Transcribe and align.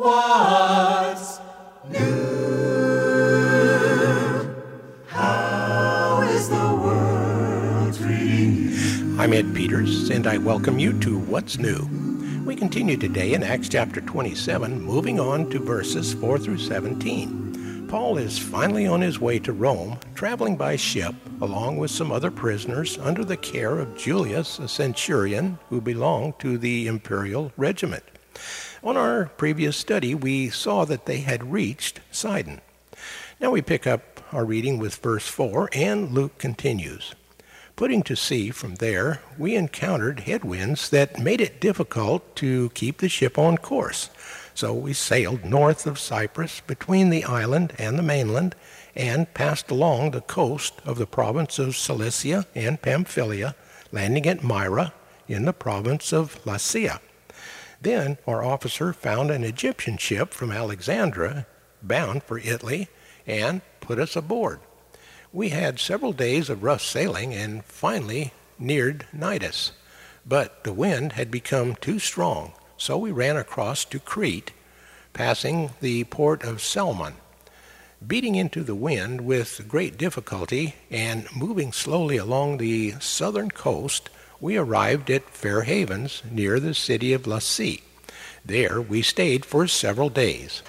What's 0.00 1.40
new? 1.90 2.00
How 5.08 6.22
is 6.22 6.48
the 6.48 6.56
world 6.56 7.94
treating 7.94 8.70
you? 8.70 9.20
I'm 9.20 9.34
Ed 9.34 9.54
Peters, 9.54 10.08
and 10.08 10.26
I 10.26 10.38
welcome 10.38 10.78
you 10.78 10.98
to 11.00 11.18
What's 11.18 11.58
New. 11.58 11.86
We 12.46 12.56
continue 12.56 12.96
today 12.96 13.34
in 13.34 13.42
Acts 13.42 13.68
chapter 13.68 14.00
27, 14.00 14.80
moving 14.80 15.20
on 15.20 15.50
to 15.50 15.58
verses 15.58 16.14
4 16.14 16.38
through 16.38 16.60
17. 16.60 17.86
Paul 17.86 18.16
is 18.16 18.38
finally 18.38 18.86
on 18.86 19.02
his 19.02 19.20
way 19.20 19.38
to 19.40 19.52
Rome, 19.52 19.98
traveling 20.14 20.56
by 20.56 20.76
ship, 20.76 21.14
along 21.42 21.76
with 21.76 21.90
some 21.90 22.10
other 22.10 22.30
prisoners 22.30 22.96
under 22.96 23.22
the 23.22 23.36
care 23.36 23.78
of 23.78 23.98
Julius, 23.98 24.60
a 24.60 24.66
centurion 24.66 25.58
who 25.68 25.82
belonged 25.82 26.38
to 26.38 26.56
the 26.56 26.86
imperial 26.86 27.52
regiment. 27.58 28.04
On 28.82 28.96
our 28.96 29.26
previous 29.26 29.76
study, 29.76 30.14
we 30.14 30.48
saw 30.48 30.86
that 30.86 31.04
they 31.04 31.18
had 31.18 31.52
reached 31.52 32.00
Sidon. 32.10 32.62
Now 33.38 33.50
we 33.50 33.60
pick 33.60 33.86
up 33.86 34.22
our 34.32 34.46
reading 34.46 34.78
with 34.78 34.96
verse 34.96 35.28
4, 35.28 35.68
and 35.74 36.12
Luke 36.12 36.38
continues. 36.38 37.14
Putting 37.76 38.02
to 38.04 38.16
sea 38.16 38.50
from 38.50 38.76
there, 38.76 39.20
we 39.36 39.54
encountered 39.54 40.20
headwinds 40.20 40.88
that 40.90 41.18
made 41.18 41.42
it 41.42 41.60
difficult 41.60 42.34
to 42.36 42.70
keep 42.70 42.98
the 42.98 43.10
ship 43.10 43.36
on 43.36 43.58
course. 43.58 44.08
So 44.54 44.72
we 44.72 44.94
sailed 44.94 45.44
north 45.44 45.86
of 45.86 45.98
Cyprus 45.98 46.60
between 46.60 47.10
the 47.10 47.24
island 47.24 47.74
and 47.76 47.98
the 47.98 48.02
mainland 48.02 48.54
and 48.96 49.32
passed 49.34 49.70
along 49.70 50.12
the 50.12 50.22
coast 50.22 50.80
of 50.86 50.96
the 50.96 51.06
province 51.06 51.58
of 51.58 51.76
Cilicia 51.76 52.46
and 52.54 52.80
Pamphylia, 52.80 53.54
landing 53.92 54.26
at 54.26 54.42
Myra 54.42 54.94
in 55.28 55.44
the 55.44 55.52
province 55.52 56.14
of 56.14 56.44
Lycia. 56.46 56.98
Then 57.80 58.18
our 58.26 58.44
officer 58.44 58.92
found 58.92 59.30
an 59.30 59.42
Egyptian 59.44 59.96
ship 59.96 60.34
from 60.34 60.52
Alexandria 60.52 61.46
bound 61.82 62.22
for 62.22 62.38
Italy 62.38 62.88
and 63.26 63.62
put 63.80 63.98
us 63.98 64.16
aboard. 64.16 64.60
We 65.32 65.50
had 65.50 65.78
several 65.78 66.12
days 66.12 66.50
of 66.50 66.62
rough 66.62 66.82
sailing 66.82 67.32
and 67.32 67.64
finally 67.64 68.32
neared 68.58 69.06
Cnidus. 69.16 69.70
But 70.26 70.64
the 70.64 70.72
wind 70.72 71.12
had 71.12 71.30
become 71.30 71.76
too 71.76 71.98
strong, 71.98 72.52
so 72.76 72.98
we 72.98 73.10
ran 73.10 73.36
across 73.36 73.84
to 73.86 73.98
Crete, 73.98 74.52
passing 75.12 75.70
the 75.80 76.04
port 76.04 76.42
of 76.42 76.60
Salmon. 76.60 77.14
Beating 78.06 78.34
into 78.34 78.62
the 78.62 78.74
wind 78.74 79.22
with 79.22 79.66
great 79.68 79.96
difficulty 79.96 80.74
and 80.90 81.26
moving 81.34 81.72
slowly 81.72 82.16
along 82.16 82.58
the 82.58 82.94
southern 83.00 83.50
coast, 83.50 84.10
we 84.40 84.56
arrived 84.56 85.10
at 85.10 85.28
Fair 85.30 85.62
Havens 85.62 86.22
near 86.30 86.58
the 86.58 86.74
city 86.74 87.12
of 87.12 87.24
Lasea. 87.24 87.82
There 88.44 88.80
we 88.80 89.02
stayed 89.02 89.44
for 89.44 89.66
several 89.66 90.08
days. 90.08 90.62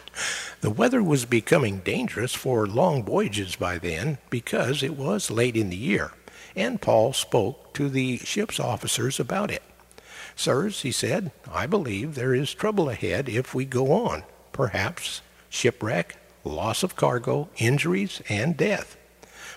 The 0.59 0.69
weather 0.69 1.01
was 1.01 1.25
becoming 1.25 1.79
dangerous 1.79 2.33
for 2.33 2.67
long 2.67 3.03
voyages 3.03 3.55
by 3.55 3.77
then 3.77 4.17
because 4.29 4.83
it 4.83 4.97
was 4.97 5.31
late 5.31 5.55
in 5.55 5.69
the 5.69 5.77
year, 5.77 6.11
and 6.55 6.81
Paul 6.81 7.13
spoke 7.13 7.73
to 7.75 7.89
the 7.89 8.17
ship's 8.17 8.59
officers 8.59 9.19
about 9.19 9.49
it. 9.49 9.63
Sirs, 10.35 10.81
he 10.81 10.91
said, 10.91 11.31
I 11.51 11.65
believe 11.65 12.15
there 12.15 12.33
is 12.35 12.53
trouble 12.53 12.89
ahead 12.89 13.29
if 13.29 13.55
we 13.55 13.65
go 13.65 13.91
on, 13.91 14.23
perhaps 14.51 15.21
shipwreck, 15.49 16.17
loss 16.43 16.83
of 16.83 16.95
cargo, 16.95 17.49
injuries, 17.57 18.21
and 18.27 18.57
death. 18.57 18.97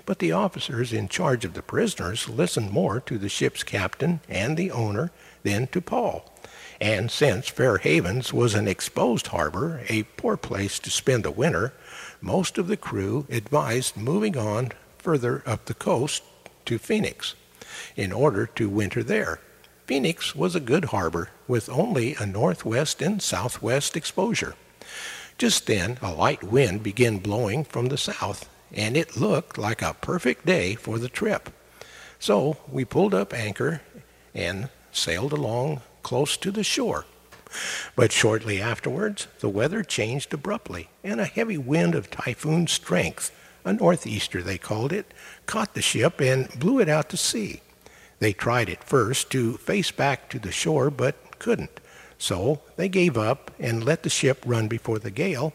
But 0.07 0.19
the 0.19 0.33
officers 0.33 0.93
in 0.93 1.09
charge 1.09 1.45
of 1.45 1.55
the 1.55 1.63
prisoners 1.63 2.29
listened 2.29 2.71
more 2.71 3.01
to 3.01 3.17
the 3.17 3.29
ship's 3.29 3.63
captain 3.63 4.21
and 4.29 4.57
the 4.57 4.71
owner 4.71 5.11
than 5.43 5.67
to 5.69 5.81
Paul. 5.81 6.31
And 6.81 7.11
since 7.11 7.49
Fair 7.49 7.79
Havens 7.79 8.33
was 8.33 8.55
an 8.55 8.69
exposed 8.69 9.29
harbor, 9.29 9.83
a 9.89 10.03
poor 10.03 10.37
place 10.37 10.79
to 10.81 10.91
spend 10.91 11.25
the 11.25 11.31
winter, 11.31 11.73
most 12.21 12.59
of 12.59 12.67
the 12.67 12.77
crew 12.77 13.27
advised 13.31 13.97
moving 13.97 14.37
on 14.37 14.73
further 14.99 15.43
up 15.47 15.65
the 15.65 15.75
coast 15.75 16.23
to 16.67 16.79
Phoenix 16.79 17.35
in 17.97 18.13
order 18.13 18.47
to 18.47 18.69
winter 18.69 19.03
there. 19.03 19.41
Phoenix 19.87 20.35
was 20.35 20.55
a 20.55 20.61
good 20.61 20.87
harbor 20.87 21.31
with 21.47 21.69
only 21.69 22.15
a 22.15 22.27
northwest 22.27 23.03
and 23.03 23.21
southwest 23.23 23.97
exposure. 23.97 24.55
Just 25.37 25.67
then, 25.67 25.99
a 26.01 26.13
light 26.13 26.43
wind 26.43 26.83
began 26.83 27.19
blowing 27.19 27.65
from 27.65 27.87
the 27.87 27.99
south, 27.99 28.49
and 28.75 28.97
it 28.97 29.17
looked 29.17 29.57
like 29.57 29.81
a 29.81 29.95
perfect 29.95 30.45
day 30.45 30.75
for 30.75 30.99
the 30.99 31.09
trip. 31.09 31.51
So 32.19 32.59
we 32.69 32.85
pulled 32.85 33.15
up 33.15 33.33
anchor 33.33 33.81
and 34.35 34.69
sailed 34.93 35.33
along 35.33 35.81
close 36.03 36.37
to 36.39 36.51
the 36.51 36.65
shore. 36.65 37.07
But 37.95 38.11
shortly 38.11 38.61
afterwards, 38.61 39.29
the 39.39 39.49
weather 39.49 39.85
changed 39.85 40.35
abruptly, 40.35 40.89
and 41.05 41.21
a 41.21 41.27
heavy 41.27 41.57
wind 41.57 41.95
of 41.95 42.11
typhoon 42.11 42.67
strength, 42.67 43.31
a 43.65 43.73
northeaster 43.73 44.43
they 44.43 44.59
called 44.59 44.93
it, 44.93 45.15
caught 45.47 45.75
the 45.75 45.83
ship 45.83 46.21
and 46.21 46.49
blew 46.59 46.81
it 46.81 46.89
out 46.89 47.09
to 47.11 47.17
sea. 47.17 47.61
They 48.19 48.33
tried 48.33 48.69
at 48.71 48.83
first 48.83 49.31
to 49.31 49.57
face 49.59 49.93
back 49.93 50.29
to 50.31 50.39
the 50.39 50.51
shore, 50.51 50.91
but 50.91 51.39
couldn't. 51.39 51.81
So 52.19 52.61
they 52.77 52.89
gave 52.89 53.17
up 53.17 53.53
and 53.59 53.85
let 53.85 54.03
the 54.03 54.11
ship 54.11 54.43
run 54.45 54.67
before 54.67 54.99
the 54.99 55.11
gale. 55.11 55.53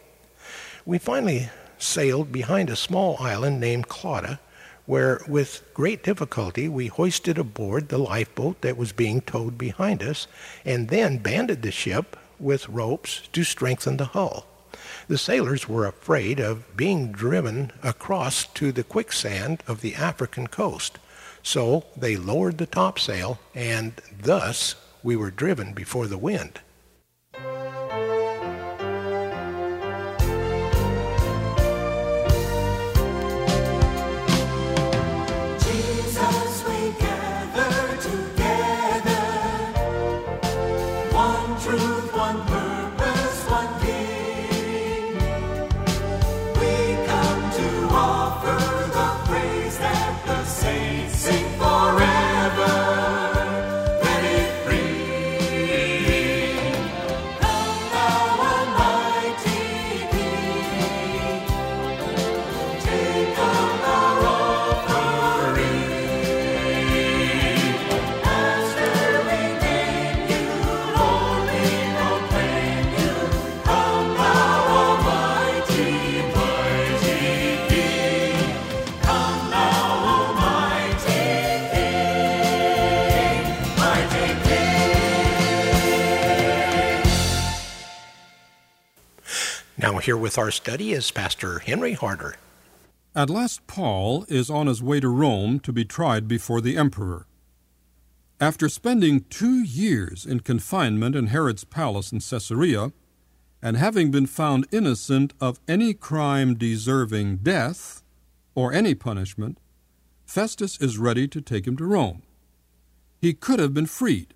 We 0.86 0.98
finally 0.98 1.50
sailed 1.82 2.30
behind 2.30 2.70
a 2.70 2.76
small 2.76 3.16
island 3.18 3.58
named 3.60 3.88
Clauda, 3.88 4.38
where 4.86 5.20
with 5.26 5.62
great 5.74 6.02
difficulty 6.02 6.68
we 6.68 6.86
hoisted 6.88 7.38
aboard 7.38 7.88
the 7.88 7.98
lifeboat 7.98 8.60
that 8.60 8.76
was 8.76 8.92
being 8.92 9.20
towed 9.20 9.56
behind 9.56 10.02
us, 10.02 10.26
and 10.64 10.88
then 10.88 11.18
banded 11.18 11.62
the 11.62 11.70
ship 11.70 12.16
with 12.38 12.68
ropes 12.68 13.28
to 13.32 13.44
strengthen 13.44 13.96
the 13.96 14.06
hull. 14.06 14.46
The 15.08 15.18
sailors 15.18 15.68
were 15.68 15.86
afraid 15.86 16.40
of 16.40 16.76
being 16.76 17.12
driven 17.12 17.72
across 17.82 18.46
to 18.54 18.72
the 18.72 18.84
quicksand 18.84 19.62
of 19.66 19.80
the 19.80 19.94
African 19.94 20.46
coast, 20.46 20.98
so 21.42 21.84
they 21.96 22.16
lowered 22.16 22.58
the 22.58 22.66
topsail, 22.66 23.38
and 23.54 23.92
thus 24.22 24.74
we 25.02 25.16
were 25.16 25.30
driven 25.30 25.72
before 25.72 26.06
the 26.06 26.18
wind. 26.18 26.60
Here 90.00 90.16
with 90.16 90.38
our 90.38 90.50
study 90.50 90.92
is 90.92 91.10
Pastor 91.10 91.58
Henry 91.58 91.92
Harder. 91.92 92.36
At 93.14 93.28
last, 93.28 93.66
Paul 93.66 94.24
is 94.28 94.48
on 94.48 94.66
his 94.66 94.82
way 94.82 95.00
to 95.00 95.08
Rome 95.08 95.60
to 95.60 95.72
be 95.72 95.84
tried 95.84 96.26
before 96.26 96.60
the 96.60 96.76
emperor. 96.76 97.26
After 98.40 98.68
spending 98.68 99.24
two 99.28 99.62
years 99.62 100.24
in 100.24 100.40
confinement 100.40 101.14
in 101.14 101.26
Herod's 101.26 101.64
palace 101.64 102.12
in 102.12 102.20
Caesarea, 102.20 102.92
and 103.62 103.76
having 103.76 104.10
been 104.10 104.26
found 104.26 104.66
innocent 104.70 105.34
of 105.40 105.60
any 105.68 105.92
crime 105.92 106.54
deserving 106.54 107.38
death 107.38 108.02
or 108.54 108.72
any 108.72 108.94
punishment, 108.94 109.58
Festus 110.24 110.80
is 110.80 110.96
ready 110.96 111.28
to 111.28 111.42
take 111.42 111.66
him 111.66 111.76
to 111.76 111.84
Rome. 111.84 112.22
He 113.20 113.34
could 113.34 113.58
have 113.58 113.74
been 113.74 113.86
freed. 113.86 114.32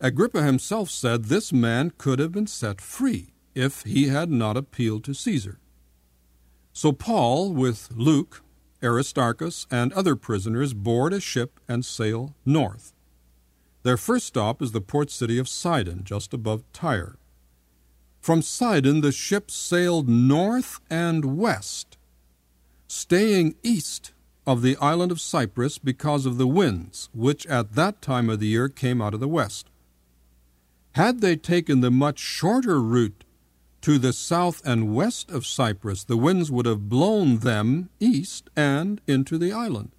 Agrippa 0.00 0.42
himself 0.42 0.88
said 0.88 1.24
this 1.24 1.52
man 1.52 1.92
could 1.98 2.20
have 2.20 2.30
been 2.32 2.46
set 2.46 2.80
free 2.80 3.31
if 3.54 3.82
he 3.82 4.08
had 4.08 4.30
not 4.30 4.56
appealed 4.56 5.04
to 5.04 5.14
Caesar. 5.14 5.58
So 6.72 6.92
Paul, 6.92 7.52
with 7.52 7.90
Luke, 7.94 8.42
Aristarchus, 8.82 9.66
and 9.70 9.92
other 9.92 10.16
prisoners, 10.16 10.74
board 10.74 11.12
a 11.12 11.20
ship 11.20 11.60
and 11.68 11.84
sail 11.84 12.34
north. 12.44 12.92
Their 13.82 13.96
first 13.96 14.26
stop 14.26 14.62
is 14.62 14.72
the 14.72 14.80
port 14.80 15.10
city 15.10 15.38
of 15.38 15.48
Sidon, 15.48 16.02
just 16.04 16.32
above 16.32 16.64
Tyre. 16.72 17.16
From 18.20 18.40
Sidon, 18.40 19.00
the 19.00 19.12
ship 19.12 19.50
sailed 19.50 20.08
north 20.08 20.80
and 20.88 21.36
west, 21.36 21.98
staying 22.86 23.56
east 23.62 24.12
of 24.46 24.62
the 24.62 24.76
island 24.76 25.10
of 25.10 25.20
Cyprus 25.20 25.78
because 25.78 26.26
of 26.26 26.38
the 26.38 26.46
winds, 26.46 27.08
which 27.12 27.46
at 27.46 27.74
that 27.74 28.00
time 28.00 28.30
of 28.30 28.40
the 28.40 28.46
year 28.46 28.68
came 28.68 29.02
out 29.02 29.14
of 29.14 29.20
the 29.20 29.28
west. 29.28 29.68
Had 30.92 31.20
they 31.20 31.36
taken 31.36 31.80
the 31.80 31.90
much 31.90 32.18
shorter 32.18 32.80
route 32.80 33.24
to 33.82 33.98
the 33.98 34.12
south 34.12 34.62
and 34.64 34.94
west 34.94 35.30
of 35.30 35.44
Cyprus, 35.44 36.04
the 36.04 36.16
winds 36.16 36.50
would 36.50 36.66
have 36.66 36.88
blown 36.88 37.38
them 37.38 37.90
east 38.00 38.48
and 38.56 39.00
into 39.06 39.38
the 39.38 39.52
island. 39.52 39.90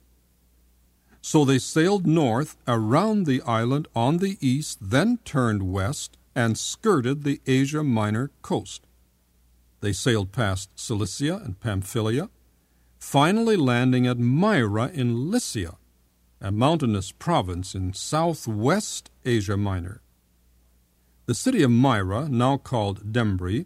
So 1.22 1.46
they 1.46 1.60
sailed 1.60 2.08
north 2.08 2.58
around 2.68 3.26
the 3.26 3.42
island 3.44 3.88
on 3.96 4.18
the 4.18 4.38
east, 4.42 4.80
then 4.82 5.20
turned 5.24 5.72
west 5.72 6.18
and 6.36 6.58
skirted 6.58 7.24
the 7.24 7.42
Asia 7.46 7.84
Minor 7.84 8.32
coast. 8.42 8.88
They 9.82 9.94
sailed 9.94 10.32
past 10.32 10.70
Cilicia 10.76 11.42
and 11.44 11.60
Pamphylia, 11.60 12.30
finally 13.00 13.58
landing 13.58 14.08
at 14.08 14.18
Myra 14.18 14.90
in 14.94 15.30
Lycia, 15.30 15.76
a 16.42 16.52
mountainous 16.52 17.12
province 17.12 17.76
in 17.76 17.94
southwest 17.94 19.12
Asia 19.26 19.58
Minor. 19.58 20.02
The 21.26 21.36
city 21.36 21.64
of 21.64 21.72
Myra, 21.72 22.28
now 22.30 22.58
called 22.58 23.14
Dembre, 23.14 23.66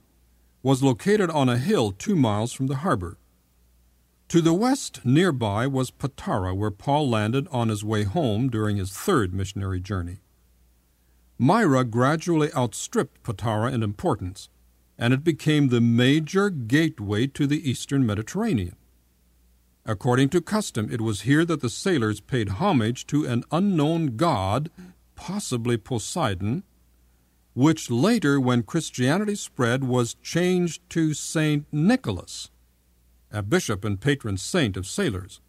was 0.68 0.84
located 0.84 1.30
on 1.30 1.48
a 1.48 1.58
hill 1.58 1.94
two 1.94 2.14
miles 2.14 2.52
from 2.52 2.68
the 2.68 2.76
harbor. 2.84 3.18
To 4.28 4.42
the 4.42 4.54
west 4.54 5.00
nearby 5.06 5.66
was 5.66 5.92
Patara, 5.92 6.54
where 6.54 6.72
Paul 6.72 7.10
landed 7.10 7.48
on 7.54 7.70
his 7.70 7.86
way 7.86 8.04
home 8.04 8.50
during 8.50 8.76
his 8.76 8.92
third 8.92 9.34
missionary 9.34 9.80
journey. 9.80 10.18
Myra 11.38 11.86
gradually 11.86 12.54
outstripped 12.54 13.24
Patara 13.24 13.72
in 13.72 13.82
importance, 13.82 14.50
and 14.98 15.14
it 15.14 15.24
became 15.24 15.70
the 15.70 15.80
major 15.80 16.50
gateway 16.50 17.28
to 17.28 17.48
the 17.48 17.70
eastern 17.70 18.06
Mediterranean. 18.06 18.76
According 19.86 20.28
to 20.32 20.42
custom, 20.42 20.90
it 20.92 21.00
was 21.00 21.22
here 21.22 21.46
that 21.46 21.62
the 21.62 21.70
sailors 21.70 22.20
paid 22.20 22.60
homage 22.60 23.08
to 23.08 23.24
an 23.26 23.46
unknown 23.54 24.18
god, 24.18 24.70
possibly 25.16 25.78
Poseidon, 25.78 26.64
which 27.58 27.90
later, 27.90 28.40
when 28.40 28.62
Christianity 28.62 29.34
spread, 29.34 29.84
was 29.84 30.14
changed 30.22 30.88
to 30.92 31.16
Saint 31.16 31.66
Nicholas, 31.72 32.52
a 33.32 33.42
bishop 33.42 33.84
and 33.84 34.00
patron 34.00 34.38
saint 34.38 34.78
of 34.78 34.86
sailors. 34.86 35.42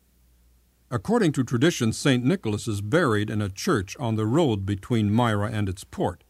According 0.91 1.33
to 1.33 1.45
tradition, 1.45 1.93
St. 1.93 2.25
Nicholas 2.25 2.67
is 2.67 2.81
buried 2.81 3.29
in 3.29 3.43
a 3.43 3.51
church 3.51 3.95
on 4.01 4.17
the 4.17 4.25
road 4.25 4.65
between 4.65 5.13
Myra 5.13 5.51
and 5.53 5.69
its 5.69 5.85
port. 5.85 6.25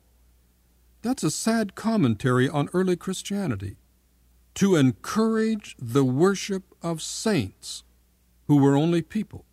That's 1.03 1.23
a 1.23 1.31
sad 1.31 1.77
commentary 1.77 2.49
on 2.49 2.69
early 2.73 2.97
Christianity. 2.97 3.77
To 4.55 4.75
encourage 4.75 5.77
the 5.79 6.05
worship 6.05 6.65
of 6.83 7.01
saints 7.01 7.85
who 8.49 8.57
were 8.57 8.77
only 8.77 9.01
people. 9.01 9.45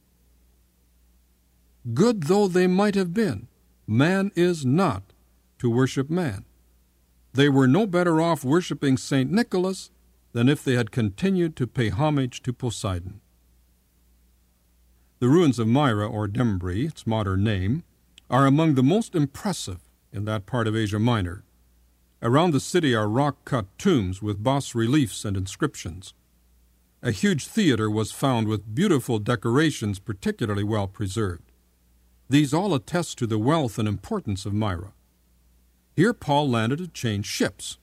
Good 1.93 2.23
though 2.23 2.47
they 2.47 2.65
might 2.65 2.95
have 2.95 3.13
been, 3.13 3.47
man 3.85 4.31
is 4.35 4.65
not 4.65 5.11
to 5.59 5.69
worship 5.69 6.09
man. 6.09 6.45
They 7.33 7.49
were 7.49 7.67
no 7.67 7.85
better 7.85 8.21
off 8.21 8.43
worshiping 8.43 8.97
St. 8.97 9.29
Nicholas 9.31 9.91
than 10.31 10.49
if 10.49 10.63
they 10.63 10.73
had 10.73 10.91
continued 10.91 11.55
to 11.57 11.67
pay 11.67 11.89
homage 11.89 12.41
to 12.43 12.53
Poseidon. 12.53 13.21
The 15.19 15.29
ruins 15.29 15.59
of 15.59 15.67
Myra, 15.67 16.07
or 16.07 16.27
Dembre, 16.27 16.85
its 16.85 17.07
modern 17.07 17.43
name, 17.43 17.83
are 18.29 18.45
among 18.45 18.75
the 18.75 18.83
most 18.83 19.15
impressive 19.15 19.79
in 20.11 20.25
that 20.25 20.45
part 20.45 20.67
of 20.67 20.75
Asia 20.75 20.99
Minor. 20.99 21.43
Around 22.21 22.51
the 22.51 22.59
city 22.59 22.95
are 22.95 23.07
rock 23.07 23.45
cut 23.45 23.65
tombs 23.77 24.21
with 24.21 24.43
bas 24.43 24.73
reliefs 24.73 25.25
and 25.25 25.37
inscriptions. 25.37 26.13
A 27.03 27.11
huge 27.11 27.47
theater 27.47 27.89
was 27.89 28.11
found 28.11 28.47
with 28.47 28.73
beautiful 28.73 29.19
decorations 29.19 29.99
particularly 29.99 30.63
well 30.63 30.87
preserved. 30.87 31.51
These 32.29 32.53
all 32.53 32.73
attest 32.73 33.17
to 33.19 33.27
the 33.27 33.37
wealth 33.37 33.77
and 33.77 33.87
importance 33.87 34.45
of 34.45 34.53
Myra. 34.53 34.93
Here 35.95 36.13
Paul 36.13 36.49
landed 36.49 36.79
to 36.79 36.87
change 36.87 37.25
ships. 37.25 37.77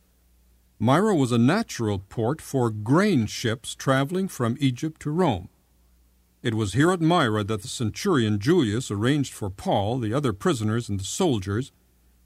Myra 0.79 1.14
was 1.14 1.32
a 1.32 1.38
natural 1.38 1.99
port 1.99 2.43
for 2.43 2.69
grain 2.70 3.26
ships 3.26 3.75
traveling 3.75 4.29
from 4.29 4.56
Egypt 4.61 5.00
to 5.03 5.11
Rome. 5.11 5.49
It 6.43 6.55
was 6.55 6.73
here 6.73 6.91
at 6.91 7.00
Myra 7.00 7.44
that 7.44 7.62
the 7.62 7.69
centurion 7.69 8.38
Julius 8.38 8.91
arranged 8.91 9.32
for 9.32 9.49
Paul, 9.49 9.99
the 9.99 10.12
other 10.12 10.32
prisoners, 10.32 10.88
and 10.88 10.99
the 10.99 11.05
soldiers 11.05 11.70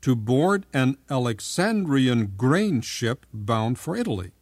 to 0.01 0.17
board 0.17 0.67
an 0.73 0.97
Alexandrian 1.11 2.33
grain 2.37 2.81
ship 2.81 3.27
bound 3.33 3.79
for 3.79 3.95
Italy. 3.95 4.33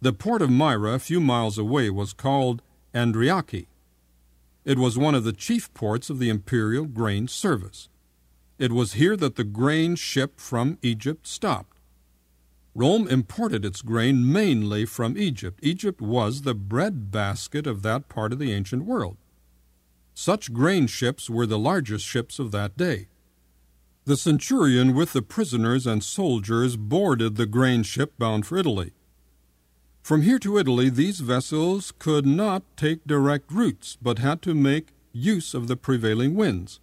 The 0.00 0.12
port 0.12 0.42
of 0.42 0.50
Myra, 0.50 0.94
a 0.94 0.98
few 0.98 1.20
miles 1.20 1.56
away, 1.58 1.88
was 1.90 2.12
called 2.12 2.62
Andriache. 2.94 3.66
It 4.64 4.78
was 4.78 4.96
one 4.96 5.14
of 5.14 5.24
the 5.24 5.32
chief 5.32 5.72
ports 5.74 6.10
of 6.10 6.18
the 6.18 6.30
imperial 6.30 6.86
grain 6.86 7.28
service. 7.28 7.89
It 8.60 8.72
was 8.72 8.92
here 8.92 9.16
that 9.16 9.36
the 9.36 9.44
grain 9.44 9.96
ship 9.96 10.38
from 10.38 10.76
Egypt 10.82 11.26
stopped. 11.26 11.78
Rome 12.74 13.08
imported 13.08 13.64
its 13.64 13.80
grain 13.80 14.30
mainly 14.30 14.84
from 14.84 15.16
Egypt. 15.16 15.58
Egypt 15.62 16.02
was 16.02 16.42
the 16.42 16.54
bread 16.54 17.10
basket 17.10 17.66
of 17.66 17.80
that 17.80 18.10
part 18.10 18.34
of 18.34 18.38
the 18.38 18.52
ancient 18.52 18.84
world. 18.84 19.16
Such 20.12 20.52
grain 20.52 20.86
ships 20.88 21.30
were 21.30 21.46
the 21.46 21.58
largest 21.58 22.04
ships 22.04 22.38
of 22.38 22.52
that 22.52 22.76
day. 22.76 23.08
The 24.04 24.18
centurion, 24.18 24.94
with 24.94 25.14
the 25.14 25.22
prisoners 25.22 25.86
and 25.86 26.04
soldiers, 26.04 26.76
boarded 26.76 27.36
the 27.36 27.46
grain 27.46 27.82
ship 27.82 28.12
bound 28.18 28.44
for 28.44 28.58
Italy. 28.58 28.92
From 30.02 30.20
here 30.20 30.38
to 30.38 30.58
Italy, 30.58 30.90
these 30.90 31.20
vessels 31.20 31.94
could 31.98 32.26
not 32.26 32.62
take 32.76 33.06
direct 33.06 33.50
routes, 33.50 33.96
but 34.02 34.18
had 34.18 34.42
to 34.42 34.52
make 34.52 34.88
use 35.12 35.54
of 35.54 35.66
the 35.66 35.78
prevailing 35.78 36.34
winds. 36.34 36.78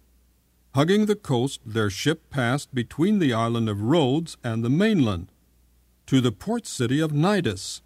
Hugging 0.74 1.06
the 1.06 1.16
coast, 1.16 1.60
their 1.64 1.90
ship 1.90 2.28
passed 2.30 2.74
between 2.74 3.18
the 3.18 3.32
island 3.32 3.68
of 3.68 3.82
Rhodes 3.82 4.36
and 4.44 4.64
the 4.64 4.70
mainland 4.70 5.32
to 6.06 6.20
the 6.20 6.32
port 6.32 6.66
city 6.66 7.00
of 7.00 7.12
Cnidus, 7.12 7.80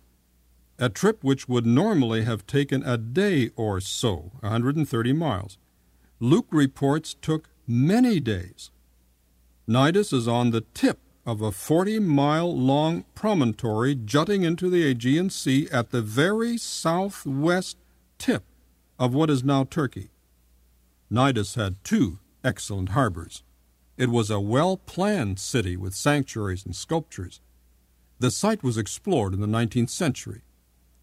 a 0.78 0.88
trip 0.88 1.22
which 1.22 1.48
would 1.48 1.66
normally 1.66 2.24
have 2.24 2.46
taken 2.46 2.82
a 2.82 2.96
day 2.96 3.50
or 3.56 3.80
so, 3.80 4.32
130 4.40 5.12
miles. 5.12 5.58
Luke 6.20 6.46
reports 6.50 7.14
took 7.20 7.48
many 7.66 8.20
days. 8.20 8.70
Cnidus 9.68 10.12
is 10.12 10.26
on 10.26 10.50
the 10.50 10.62
tip 10.74 10.98
of 11.24 11.40
a 11.40 11.52
40 11.52 12.00
mile 12.00 12.56
long 12.56 13.04
promontory 13.14 13.94
jutting 13.94 14.42
into 14.42 14.68
the 14.68 14.88
Aegean 14.88 15.30
Sea 15.30 15.68
at 15.72 15.90
the 15.90 16.02
very 16.02 16.58
southwest 16.58 17.76
tip 18.18 18.42
of 18.98 19.14
what 19.14 19.30
is 19.30 19.44
now 19.44 19.64
Turkey. 19.64 20.10
Cnidus 21.10 21.54
had 21.54 21.82
two 21.84 22.18
excellent 22.44 22.90
harbors. 22.90 23.42
It 23.96 24.08
was 24.08 24.30
a 24.30 24.40
well 24.40 24.76
planned 24.76 25.38
city 25.38 25.76
with 25.76 25.94
sanctuaries 25.94 26.64
and 26.64 26.74
sculptures. 26.74 27.40
The 28.18 28.30
site 28.30 28.62
was 28.62 28.78
explored 28.78 29.34
in 29.34 29.40
the 29.40 29.46
19th 29.46 29.90
century. 29.90 30.42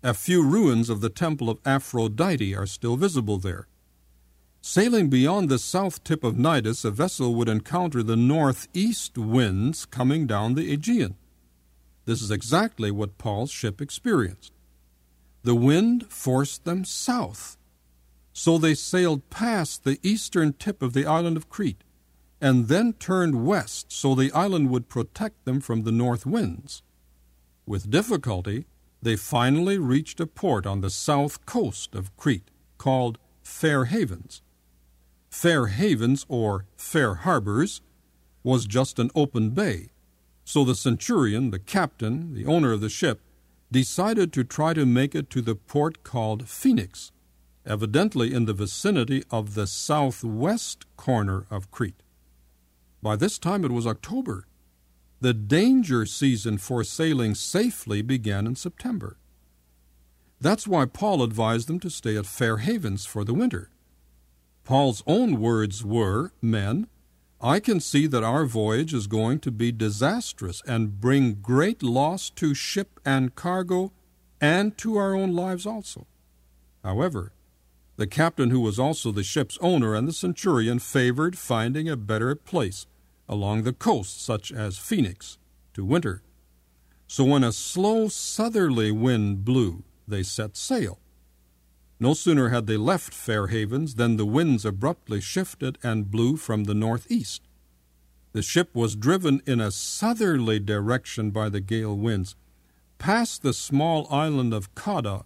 A 0.02 0.14
few 0.14 0.46
ruins 0.46 0.90
of 0.90 1.02
the 1.02 1.10
temple 1.10 1.50
of 1.50 1.60
Aphrodite 1.66 2.56
are 2.56 2.66
still 2.66 2.96
visible 2.96 3.38
there. 3.38 3.68
Sailing 4.62 5.10
beyond 5.10 5.50
the 5.50 5.60
south 5.60 6.04
tip 6.04 6.24
of 6.24 6.36
Cnidus, 6.36 6.84
a 6.84 6.92
vessel 6.92 7.36
would 7.36 7.50
encounter 7.50 8.04
the 8.04 8.16
northeast 8.16 9.18
winds 9.18 9.86
coming 9.86 10.28
down 10.28 10.56
the 10.56 10.72
Aegean. 10.72 11.16
This 12.06 12.22
is 12.22 12.32
exactly 12.32 12.92
what 12.92 13.18
Paul's 13.18 13.52
ship 13.52 13.82
experienced. 13.82 14.52
The 15.44 15.56
wind 15.56 16.08
forced 16.12 16.66
them 16.66 16.84
south, 16.84 17.58
so 18.40 18.58
they 18.58 18.74
sailed 18.74 19.30
past 19.30 19.84
the 19.84 20.00
eastern 20.02 20.54
tip 20.54 20.82
of 20.82 20.94
the 20.94 21.06
island 21.06 21.36
of 21.36 21.50
Crete, 21.50 21.84
and 22.40 22.70
then 22.70 22.94
turned 22.94 23.46
west 23.46 23.92
so 23.92 24.16
the 24.16 24.32
island 24.32 24.70
would 24.70 24.88
protect 24.88 25.44
them 25.44 25.60
from 25.60 25.84
the 25.84 25.92
north 25.92 26.26
winds. 26.26 26.82
With 27.66 27.92
difficulty, 27.92 28.66
they 29.02 29.18
finally 29.18 29.78
reached 29.78 30.22
a 30.22 30.26
port 30.26 30.66
on 30.66 30.80
the 30.80 30.90
south 30.90 31.46
coast 31.46 31.94
of 31.94 32.16
Crete 32.16 32.50
called 32.78 33.18
Fair 33.44 33.84
Havens. 33.84 34.42
Fair 35.30 35.68
Havens, 35.68 36.26
or 36.30 36.66
Fair 36.78 37.16
Harbors, 37.16 37.82
was 38.42 38.66
just 38.66 39.00
an 39.00 39.12
open 39.16 39.50
bay, 39.50 39.90
so 40.46 40.64
the 40.64 40.76
centurion, 40.76 41.52
the 41.52 41.60
captain, 41.60 42.34
the 42.34 42.46
owner 42.46 42.72
of 42.72 42.80
the 42.80 42.88
ship, 42.88 43.20
decided 43.70 44.32
to 44.32 44.46
try 44.46 44.74
to 44.74 44.86
make 44.86 45.14
it 45.14 45.30
to 45.30 45.42
the 45.42 45.56
port 45.56 46.06
called 46.06 46.48
Phoenix, 46.48 47.12
evidently 47.70 48.34
in 48.34 48.46
the 48.46 48.54
vicinity 48.54 49.24
of 49.30 49.54
the 49.54 49.68
southwest 49.68 50.86
corner 50.98 51.46
of 51.52 51.72
Crete. 51.72 52.02
By 53.02 53.16
this 53.16 53.38
time 53.38 53.64
it 53.64 53.72
was 53.72 53.88
October. 53.88 54.48
The 55.22 55.34
danger 55.34 56.06
season 56.06 56.58
for 56.58 56.84
sailing 56.84 57.36
safely 57.36 58.02
began 58.02 58.48
in 58.48 58.56
September. 58.56 59.18
That's 60.42 60.68
why 60.68 60.86
Paul 60.86 61.22
advised 61.22 61.68
them 61.68 61.80
to 61.82 61.90
stay 61.90 62.18
at 62.18 62.26
Fair 62.26 62.58
Havens 62.58 63.06
for 63.06 63.24
the 63.24 63.34
winter. 63.34 63.70
Paul's 64.64 65.04
own 65.06 65.40
words 65.40 65.84
were, 65.84 66.32
Men, 66.42 66.88
I 67.42 67.60
can 67.60 67.80
see 67.80 68.08
that 68.08 68.24
our 68.24 68.46
voyage 68.46 68.94
is 68.94 69.08
going 69.08 69.40
to 69.40 69.52
be 69.52 69.72
disastrous 69.72 70.62
and 70.68 71.00
bring 71.00 71.36
great 71.36 71.82
loss 71.82 72.30
to 72.32 72.54
ship 72.54 73.00
and 73.06 73.36
cargo 73.36 73.92
and 74.42 74.78
to 74.78 74.98
our 74.98 75.16
own 75.16 75.34
lives 75.34 75.66
also. 75.66 76.06
However, 76.84 77.34
the 78.00 78.08
captain, 78.08 78.50
who 78.50 78.62
was 78.62 78.80
also 78.80 79.12
the 79.12 79.24
ship's 79.24 79.58
owner, 79.60 79.94
and 79.94 80.08
the 80.08 80.14
centurion 80.14 80.80
favored 80.80 81.38
finding 81.38 81.90
a 81.90 81.98
better 81.98 82.34
place 82.34 82.86
along 83.28 83.64
the 83.64 83.74
coast, 83.74 84.24
such 84.24 84.54
as 84.54 84.78
Phoenix, 84.78 85.38
to 85.74 85.84
winter. 85.84 86.24
So 87.08 87.26
when 87.26 87.44
a 87.44 87.52
slow 87.52 88.08
southerly 88.08 88.90
wind 88.90 89.44
blew, 89.44 89.84
they 90.08 90.24
set 90.24 90.56
sail. 90.56 91.00
No 92.00 92.14
sooner 92.14 92.48
had 92.48 92.68
they 92.68 92.78
left 92.78 93.14
Fair 93.14 93.48
Havens 93.48 93.96
than 93.96 94.16
the 94.16 94.26
winds 94.26 94.64
abruptly 94.64 95.20
shifted 95.20 95.78
and 95.84 96.10
blew 96.10 96.38
from 96.38 96.64
the 96.64 96.74
northeast. 96.74 97.42
The 98.32 98.42
ship 98.42 98.74
was 98.74 98.96
driven 98.96 99.42
in 99.46 99.60
a 99.60 99.72
southerly 99.72 100.60
direction 100.60 101.32
by 101.32 101.50
the 101.50 101.60
gale 101.60 101.98
winds, 101.98 102.38
past 102.98 103.42
the 103.42 103.54
small 103.54 104.08
island 104.10 104.54
of 104.54 104.74
Cauda. 104.74 105.26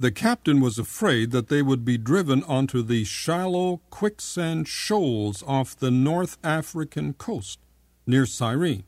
The 0.00 0.12
captain 0.12 0.60
was 0.60 0.78
afraid 0.78 1.32
that 1.32 1.48
they 1.48 1.60
would 1.60 1.84
be 1.84 1.98
driven 1.98 2.44
onto 2.44 2.82
the 2.82 3.02
shallow 3.02 3.80
quicksand 3.90 4.68
shoals 4.68 5.42
off 5.42 5.76
the 5.76 5.90
North 5.90 6.38
African 6.44 7.14
coast, 7.14 7.58
near 8.06 8.24
Cyrene. 8.24 8.84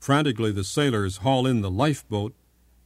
Frantically, 0.00 0.50
the 0.50 0.64
sailors 0.64 1.18
haul 1.18 1.46
in 1.46 1.60
the 1.60 1.70
lifeboat 1.70 2.34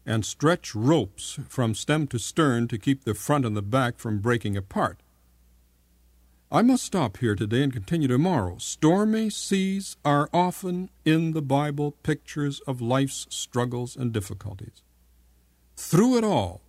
and 0.04 0.26
stretch 0.26 0.74
ropes 0.74 1.38
from 1.48 1.74
stem 1.74 2.06
to 2.08 2.18
stern 2.18 2.68
to 2.68 2.76
keep 2.76 3.04
the 3.04 3.14
front 3.14 3.46
and 3.46 3.56
the 3.56 3.62
back 3.62 3.98
from 3.98 4.18
breaking 4.18 4.56
apart. 4.56 4.98
I 6.52 6.60
must 6.60 6.84
stop 6.84 7.16
here 7.16 7.34
today 7.34 7.62
and 7.62 7.72
continue 7.72 8.08
tomorrow. 8.08 8.56
Stormy 8.58 9.30
seas 9.30 9.96
are 10.04 10.28
often 10.34 10.90
in 11.04 11.32
the 11.32 11.42
Bible 11.42 11.92
pictures 12.02 12.60
of 12.60 12.82
life's 12.82 13.26
struggles 13.30 13.96
and 13.96 14.12
difficulties. 14.12 14.82
Through 15.76 16.18
it 16.18 16.24
all, 16.24 16.62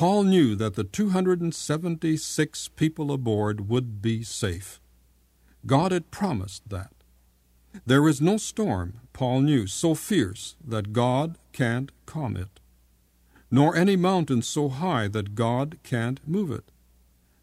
Paul 0.00 0.24
knew 0.24 0.56
that 0.56 0.76
the 0.76 0.84
276 0.84 2.68
people 2.68 3.12
aboard 3.12 3.68
would 3.68 4.00
be 4.00 4.22
safe. 4.22 4.80
God 5.66 5.92
had 5.92 6.10
promised 6.10 6.70
that. 6.70 6.94
There 7.84 8.08
is 8.08 8.20
no 8.20 8.38
storm, 8.38 9.00
Paul 9.12 9.42
knew, 9.42 9.66
so 9.66 9.94
fierce 9.94 10.56
that 10.66 10.94
God 10.94 11.36
can't 11.52 11.92
calm 12.06 12.36
it 12.36 12.60
nor 13.50 13.76
any 13.76 13.96
mountain 13.96 14.42
so 14.42 14.68
high 14.68 15.08
that 15.08 15.34
God 15.34 15.78
can't 15.82 16.26
move 16.26 16.50
it, 16.50 16.70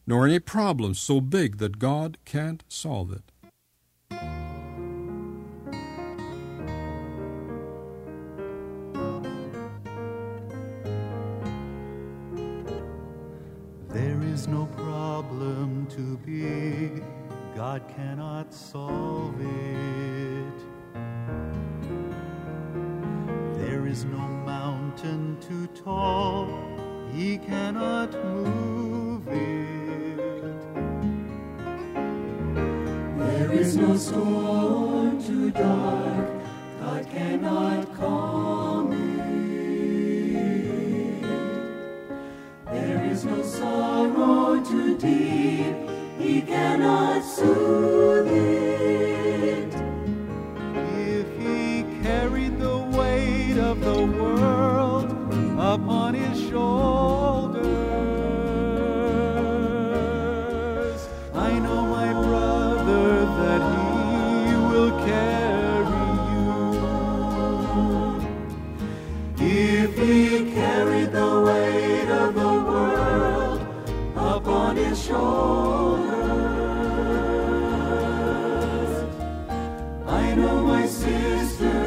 nor 0.06 0.26
any 0.26 0.40
problem 0.40 0.94
so 0.94 1.20
big 1.20 1.58
that 1.58 1.80
God 1.80 2.18
can't 2.24 2.64
solve 2.70 3.12
it. 3.12 3.32
Is 14.38 14.48
no 14.48 14.67
problem 14.67 15.88
too 15.89 16.15
big, 16.24 17.03
God 17.56 17.82
cannot 17.96 18.53
solve 18.53 19.34
it. 19.41 20.60
There 23.58 23.88
is 23.88 24.06
no 24.06 24.20
mountain 24.46 25.38
too 25.41 25.65
tall, 25.84 26.48
He 27.12 27.39
cannot 27.39 28.13
move 28.25 29.27
it. 29.27 30.62
There 33.17 33.51
is 33.53 33.75
no 33.75 33.98
storm 33.98 35.24
too 35.24 35.50
dark, 35.50 36.27
God 36.79 37.10
cannot 37.10 37.91
calm 37.96 38.94
it. 38.94 39.07
There 43.17 43.33
is 43.33 43.38
no 43.38 43.41
sorrow 43.41 44.63
too 44.63 44.95
deep, 44.95 45.75
He 46.19 46.39
cannot 46.39 47.24
soothe 47.24 48.27
it. 48.27 49.74
If 50.95 51.27
He 51.39 51.83
carried 52.03 52.59
the 52.59 52.77
weight 52.95 53.57
of 53.57 53.81
the 53.81 54.05
world 54.05 55.12
upon 55.57 56.13
His 56.13 56.39
shoulders, 56.47 57.07
I 80.27 80.36
know, 80.36 80.50
oh, 80.50 80.62
my 80.62 80.86
sister, 80.86 81.87